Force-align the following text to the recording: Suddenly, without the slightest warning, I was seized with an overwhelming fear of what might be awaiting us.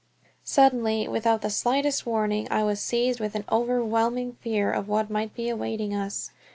Suddenly, 0.45 1.07
without 1.07 1.43
the 1.43 1.51
slightest 1.51 2.07
warning, 2.07 2.47
I 2.49 2.63
was 2.63 2.79
seized 2.81 3.19
with 3.19 3.35
an 3.35 3.45
overwhelming 3.51 4.33
fear 4.41 4.71
of 4.71 4.87
what 4.87 5.11
might 5.11 5.35
be 5.35 5.47
awaiting 5.47 5.93
us. 5.93 6.31